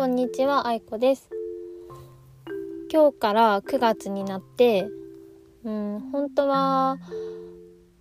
[0.00, 1.28] こんにちは、あいこです。
[2.90, 4.88] 今日から9月になって、
[5.62, 6.96] うん、本当は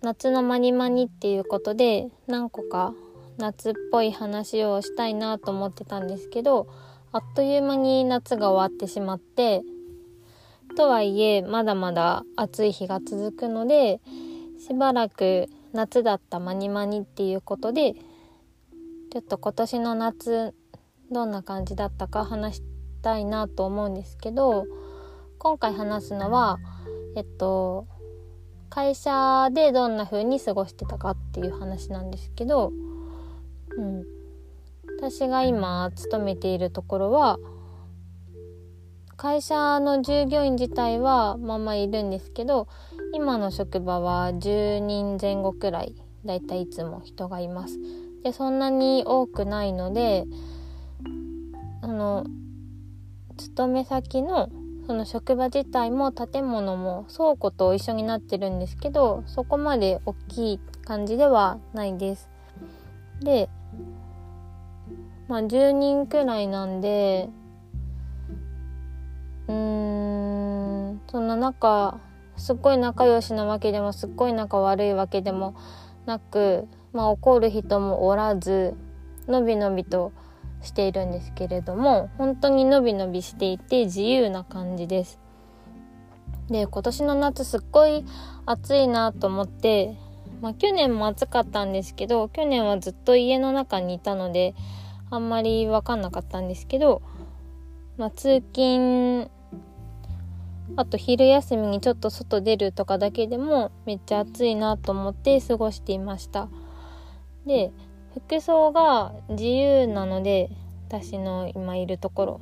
[0.00, 2.94] 夏のマニマニっていうことで何個か
[3.36, 6.68] 夏っぽい話をしたいなと思ってたんですけど、
[7.10, 9.62] あっという間に夏が終わってしまって、
[10.76, 14.00] とはいえまだまだ暑い日が続くので、
[14.64, 17.94] しばらく夏だったマニマニっていうことで、
[19.10, 20.54] ちょっと今年の夏
[21.10, 22.62] どんな感じだったか話し
[23.02, 24.66] たいなと思うんですけど
[25.38, 26.58] 今回話すのは
[27.16, 27.86] えっと
[28.70, 32.72] 会社でどんな風に過ごしてたかっていう話なんですけど、
[33.76, 34.04] うん、
[34.98, 37.38] 私が今勤めているところは
[39.16, 42.68] 会社の従業員自体はまあまあいるんですけど
[43.14, 47.78] 今の職場は10人前後くらいだいたいいつも人がいます。
[48.22, 50.24] でそんなに多くないので
[51.88, 52.26] あの
[53.38, 54.50] 勤め先の
[54.86, 62.28] その職場自体も建物も倉庫と一緒になってるんですけどそこまで大きい感じではないです。
[63.20, 63.48] で
[65.28, 67.30] まあ10人くらいなんで
[69.46, 71.98] うーんそんな中
[72.36, 75.54] すっごい仲良しなわけでもすっごい仲悪いわけでも
[76.04, 78.76] なくまあ怒る人もおらず
[79.26, 80.12] のびのびと
[80.62, 85.20] しているんですけれども本当にのびのびしていて自由な感じです。
[86.48, 88.04] で今年の夏すっごい
[88.46, 89.96] 暑いなと思って、
[90.40, 94.54] まあ、去年も暑かったんですけど去年はずっと家の中にいたので
[95.10, 97.02] あんまり分かんなかったんですけど、
[97.98, 99.30] まあ、通勤
[100.76, 106.48] あと昼休みにちょっと外出るとかだけでもめっちゃ暑いなと思って過ごしていました。
[107.46, 107.72] で
[108.18, 110.50] 服装が自由なので
[110.88, 112.40] 私の今いるところ。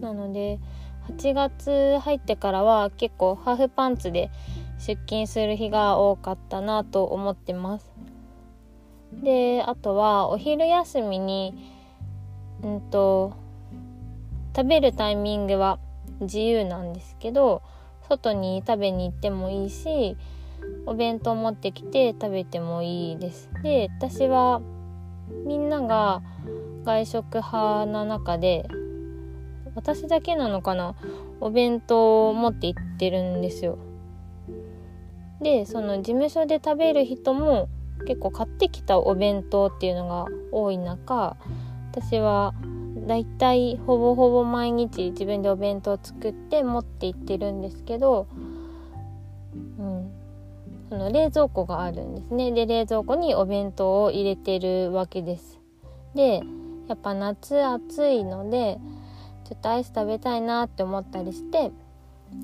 [0.00, 0.58] なので
[1.08, 4.30] 8月入ってからは結構ハーフパンツで
[4.78, 7.92] 出勤する日が多かったなと思ってます。
[9.12, 11.54] であとはお昼休みに
[12.62, 13.34] うんと
[14.56, 15.78] 食べるタイミングは
[16.20, 17.62] 自由なんですけど
[18.08, 20.16] 外に食べに行ってもいいし
[20.86, 23.50] お弁当持ってきて食べてもいいです。
[23.62, 24.60] で私は
[25.46, 26.22] みんなが
[26.84, 28.68] 外食派な中で
[29.74, 30.94] 私だけなのかな？
[31.40, 33.78] お弁当を持って行ってるんですよ。
[35.40, 37.68] でその事務所で食べる人も
[38.06, 41.36] 結構買ってきたお弁当っていうのが多い中
[41.90, 42.54] 私は
[43.06, 48.26] だいたいほぼほぼ毎日自分でお弁当を作って持って行ってるんですけど、
[49.78, 50.10] うん、
[50.94, 52.52] その冷蔵庫があるんですね。
[52.52, 55.60] で冷蔵庫にお弁当を入れてるわけです。
[56.14, 56.40] で
[56.86, 58.78] やっぱ夏暑いので
[59.44, 61.72] ちょっとアイス食べたいなって思ったりして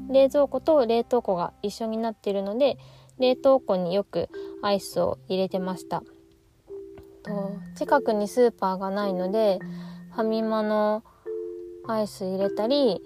[0.08, 2.76] 冷蔵庫と冷凍庫が一緒になってるので
[3.20, 4.28] 冷凍庫によく
[4.62, 6.02] アイスを入れてました。
[7.22, 9.60] と近くにスーパーがないので
[10.10, 11.04] ファミマの
[11.86, 13.00] アイス入れたり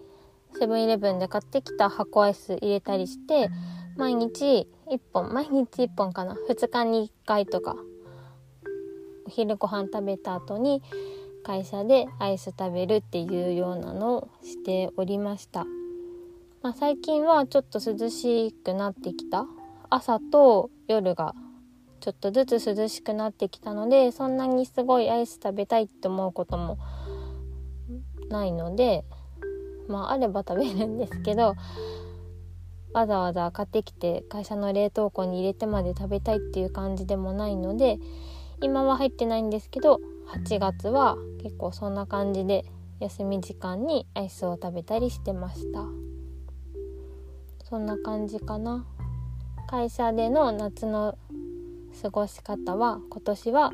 [0.59, 3.51] セブンイレブンで買ってきた箱アイス入れたりして
[3.97, 6.37] 毎日1本毎日1本かな。
[6.49, 7.77] 2日に1回とか。
[9.27, 10.83] お昼ご飯食べた後に
[11.43, 15.65] 会社でアイス食べるっていうようなのをしておりました、
[16.63, 19.47] まあ、最近はちょっと涼しくなってきた。
[19.91, 21.35] 朝と夜が
[22.01, 26.79] ちょっとずつ涼しくなってきたのでそんなにすごいアイス食べたいって思うことも
[28.29, 29.05] ないので
[29.89, 31.55] まああれば食べるんですけど
[32.95, 37.99] わざわざ買ってきて会社の冷凍庫に入れてまで食べたいっていう感じでもないので
[38.63, 42.65] 今は入ってないんですけど8月は結構そんな感じで
[43.01, 45.85] 休み時間にアイスを食べたりしてました。
[47.69, 48.87] そんな感じかな。
[49.67, 51.19] 会社での夏の
[52.01, 53.73] 過ごし方は今年は、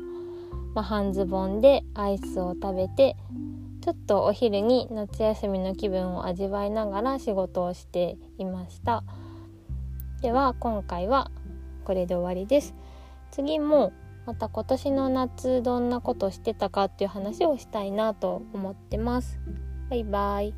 [0.73, 3.15] まあ、半ズボンでアイスを食べて
[3.81, 9.03] ちょっとお昼に夏休みの気分を味わいながら仕事をしていました。
[10.21, 11.31] では今回は
[11.83, 12.75] これで終わりです。
[13.31, 13.91] 次も
[14.27, 19.39] また今年の夏どんなことしてたかっていう話をしたいなと思ってます。
[19.89, 20.53] バイバイ。